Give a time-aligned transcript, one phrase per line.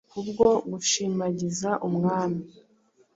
[0.11, 2.41] Kubwo gushimagiza umwami,